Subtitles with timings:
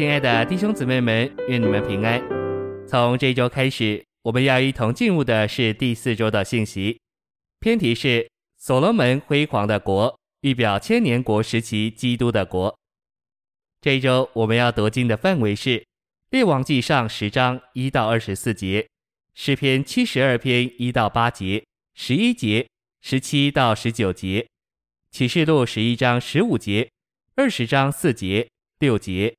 [0.00, 2.18] 亲爱的弟兄姊妹们，愿你们平安。
[2.88, 6.98] 从这一周开始，我们要一同进入的是第四周的信息。
[7.58, 8.26] 篇题是
[8.56, 12.74] 所罗门辉煌的国，预表千年国时期基督的国。
[13.82, 15.84] 这一周我们要读经的范围是
[16.30, 18.88] 列王记上十章一到二十四节，
[19.34, 21.62] 诗篇七十二篇一到八节，
[21.94, 22.66] 十一节，
[23.02, 24.48] 十七到十九节，
[25.10, 26.88] 启示录十一章十五节，
[27.36, 28.48] 二十章四节
[28.78, 29.34] 六节。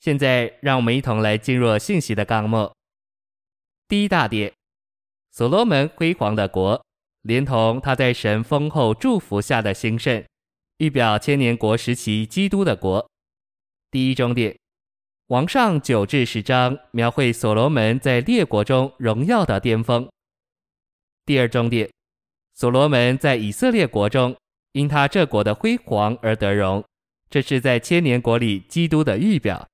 [0.00, 2.70] 现在，让我们一同来进入信息的纲目。
[3.88, 4.52] 第一大点，
[5.32, 6.84] 所罗门辉煌的国，
[7.22, 10.24] 连同他在神丰厚祝福下的兴盛，
[10.78, 13.08] 预表千年国时期基督的国。
[13.90, 14.56] 第一中点，
[15.28, 20.08] 王上九至十章描绘所罗门在列国中荣耀的巅峰。
[21.24, 21.90] 第二中点，
[22.54, 24.36] 所罗门在以色列国中，
[24.72, 26.84] 因他这国的辉煌而得荣，
[27.30, 29.66] 这是在千年国里基督的预表。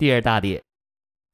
[0.00, 0.62] 第二大点，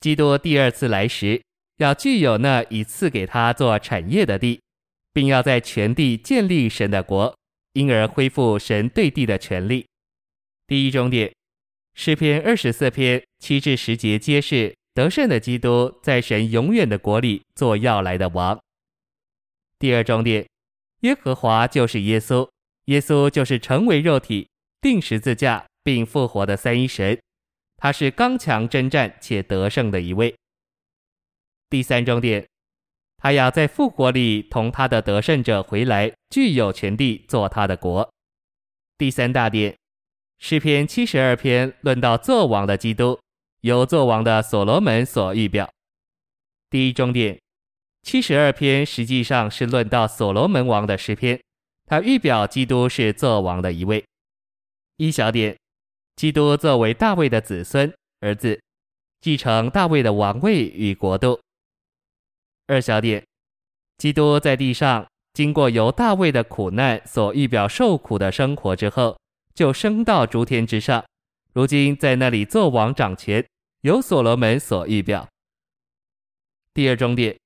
[0.01, 1.41] 基督第二次来时，
[1.77, 4.61] 要具有那已赐给他做产业的地，
[5.13, 7.33] 并要在全地建立神的国，
[7.75, 9.87] 因而恢复神对地的权利。
[10.67, 11.33] 第一中点，
[11.95, 18.59] 诗篇二十四篇七至十节揭示得胜的基督在神永远的国里做要来的王。
[19.79, 20.45] 第二中点，
[21.03, 22.49] 耶和华就是耶稣，
[22.87, 24.49] 耶稣就是成为肉体、
[24.81, 27.17] 钉十字架并复活的三一神。
[27.77, 30.35] 他是刚强征战且得胜的一位。
[31.69, 32.47] 第三重点，
[33.19, 38.09] 他要在复活里同他的得胜者回来，具有权地做他的国。
[38.97, 39.77] 第三大点，
[40.39, 43.19] 诗篇七十二篇论到作王的基督，
[43.61, 45.71] 由作王的所罗门所预表。
[46.71, 47.39] 第一重点，
[48.03, 51.41] 七十二篇实际上是论到所罗门王的诗篇，
[51.85, 54.05] 他预表基督是作王的一位。
[54.97, 55.57] 一小点。
[56.17, 58.59] 基督作为大卫的子孙儿子，
[59.21, 61.39] 继承大卫的王位与国度。
[62.67, 63.23] 二小点，
[63.99, 69.19] 基督在地上经过由大卫的苦难所预表受苦的生活之后，
[69.55, 71.05] 就升到诸天之上，
[71.53, 73.47] 如今在那里作王掌权，
[73.83, 75.29] 由所罗门所预表。
[76.73, 77.37] 第二重点，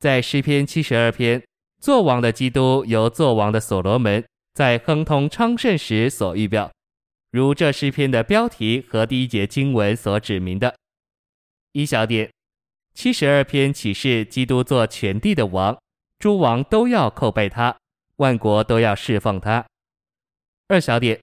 [0.00, 1.40] 在诗篇七十二篇，
[1.80, 6.68] 作王的基督由作王的所罗门在亨通昌盛时所预表。
[7.30, 10.74] 如这诗篇的标题和第一节经文所指明的，
[11.72, 12.28] 一小点，
[12.92, 15.80] 七十二篇启示基督做全地的王，
[16.18, 17.76] 诸王都要叩拜他，
[18.16, 19.64] 万国都要侍奉他。
[20.66, 21.20] 二小点，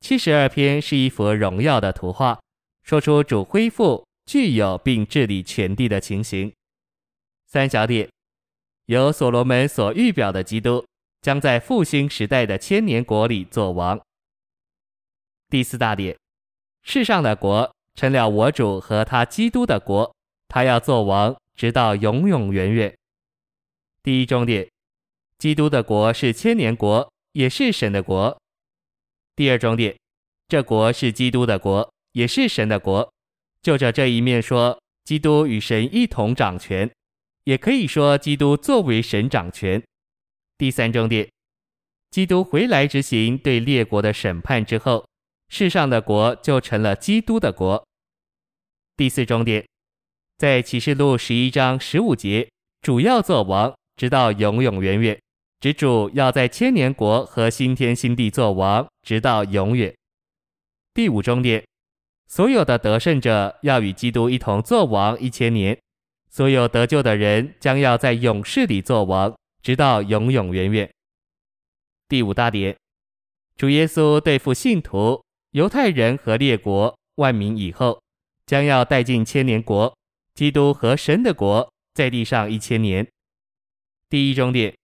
[0.00, 2.40] 七十二篇是一幅荣耀的图画，
[2.82, 6.50] 说出主恢复、具有并治理全地的情形。
[7.46, 8.08] 三小点，
[8.86, 10.82] 由所罗门所预表的基督，
[11.20, 14.00] 将在复兴时代的千年国里做王。
[15.52, 16.16] 第四大点，
[16.82, 20.10] 世上的国成了我主和他基督的国，
[20.48, 22.96] 他要做王，直到永永远远。
[24.02, 24.66] 第一重点，
[25.36, 28.34] 基督的国是千年国，也是神的国。
[29.36, 29.94] 第二重点，
[30.48, 33.12] 这国是基督的国，也是神的国。
[33.60, 36.90] 就着这一面说，基督与神一同掌权，
[37.44, 39.82] 也可以说基督作为神掌权。
[40.56, 41.30] 第三重点，
[42.10, 45.04] 基督回来执行对列国的审判之后。
[45.52, 47.86] 世上的国就成了基督的国。
[48.96, 49.62] 第四重点，
[50.38, 52.48] 在启示录十一章十五节，
[52.80, 55.20] 主要做王，直到永永远远。
[55.60, 59.94] 指主要在千年国和新天新地做王，直到永远。
[60.94, 61.62] 第五重点，
[62.28, 65.78] 所有的得胜者要与基督一同做王一千年，
[66.30, 70.90] 所有得救的人将要在勇士里做王，直到永永远远。
[72.08, 72.74] 第五大点，
[73.54, 75.22] 主耶稣对付信徒。
[75.52, 78.02] 犹太人和列国万民以后，
[78.46, 79.94] 将要带进千年国，
[80.34, 83.06] 基督和神的国在地上一千年。
[84.08, 84.74] 第一重点，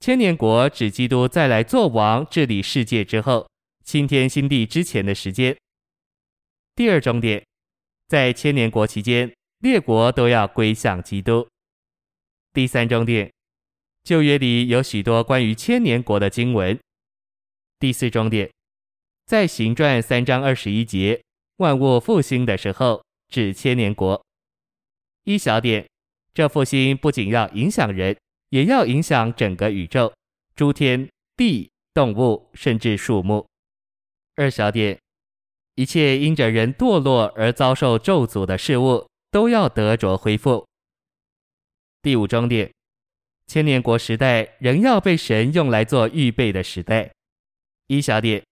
[0.00, 3.48] 千年国指基督再来做王治理世界之后，
[3.84, 5.56] 新天新地之前的时间。
[6.74, 7.44] 第二重点，
[8.08, 11.46] 在千年国期间，列国都要归向基督。
[12.52, 13.32] 第三重点，
[14.02, 16.76] 旧约里有许多关于千年国的经文。
[17.78, 18.50] 第四重点。
[19.32, 21.18] 在行传三章二十一节，
[21.56, 24.22] 万物复兴的时候，指千年国。
[25.24, 25.88] 一小点，
[26.34, 28.14] 这复兴不仅要影响人，
[28.50, 30.12] 也要影响整个宇宙、
[30.54, 33.48] 诸天、地、动物，甚至树木。
[34.36, 35.00] 二小点，
[35.76, 40.66] 一切因着人堕落而遭受咒诅的事物，都要得着恢复。
[42.02, 42.70] 第五中点，
[43.46, 47.10] 千年国时代仍要被神用来做预备的时代。
[47.86, 48.44] 一小点。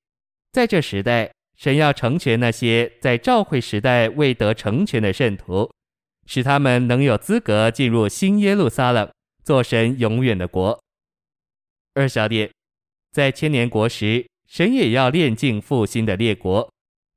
[0.52, 5.70] 在这时代，神要成全那些在召会时代未得成全的圣徒，
[6.26, 9.08] 使他们能有资格进入新耶路撒冷，
[9.44, 10.82] 做神永远的国。
[11.94, 12.50] 二小点，
[13.12, 16.68] 在千年国时，神也要炼净复兴的列国，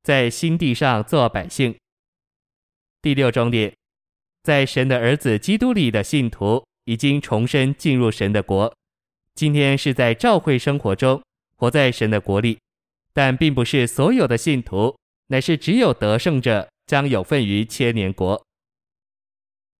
[0.04, 1.76] 在新地上做百姓。
[3.02, 3.74] 第六重点，
[4.44, 8.72] 在神的儿子基督里的信徒已经重生进入神的国，
[9.34, 11.20] 今天是在召会生活中
[11.56, 12.60] 活在神的国里。
[13.14, 18.44] 但并不是所有的信徒，乃是只有得胜者将有份于千年国。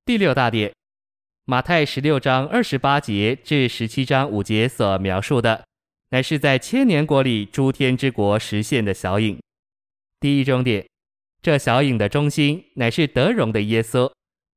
[0.06, 0.72] 第六大点，
[1.46, 5.66] 马太十六章二十八节至十七章五节所描述的，
[6.10, 9.40] 乃是在千年国里诸天之国实现的小影。
[10.20, 10.86] 第一重点，
[11.42, 14.12] 这小影的中心乃是得荣的耶稣，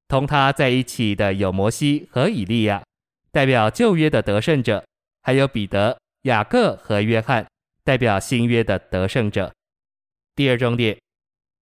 [0.09, 2.85] 同他在一起的有摩西和以利亚，
[3.33, 4.85] 代表旧约的得胜者，
[5.23, 7.47] 还有彼得、雅各和约翰。
[7.87, 9.55] 代表新约的得胜者。
[10.35, 10.99] 第二重点，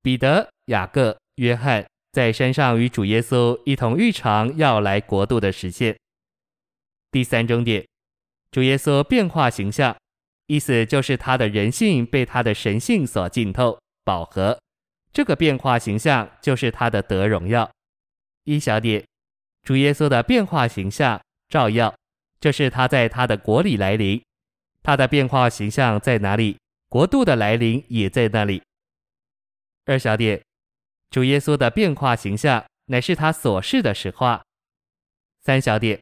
[0.01, 5.95] 彼得、雅各、约翰在山上与主耶稣一同预尝要来国度的实现。
[7.11, 7.87] 第三重点，
[8.51, 9.95] 主耶稣变化形象，
[10.47, 14.59] 意思就是他的人性被他的神性所浸透饱和。
[15.13, 17.71] 这个变化形象就是他的得荣耀。
[18.45, 19.05] 一小点，
[19.63, 21.21] 主耶稣的变化形象
[21.51, 21.95] 照耀，
[22.41, 24.23] 就是他在他的国里来临。
[24.85, 26.59] 他的变化形象在哪里？
[26.91, 28.63] 国度的来临也在那里。
[29.87, 30.41] 二小点，
[31.11, 34.45] 主耶稣的变化形象乃是他所示的实话。
[35.41, 35.99] 三小点，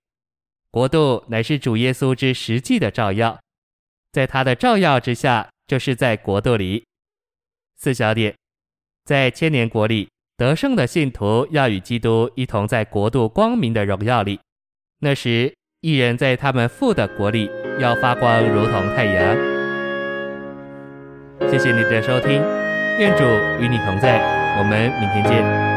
[0.70, 3.40] 国度乃是主耶稣之实际的照耀，
[4.10, 6.84] 在他的照耀之下，就是在国度里。
[7.76, 8.36] 四小点，
[9.04, 14.40] 在千年国里得胜的信徒要与基督一同在国度光明的荣耀里，
[14.98, 17.48] 那时一人在他们父的国里。
[17.78, 19.36] 要发光，如同太阳。
[21.50, 22.42] 谢谢你的收听，
[22.98, 23.24] 愿主
[23.60, 24.20] 与你同在，
[24.58, 25.71] 我们明天见。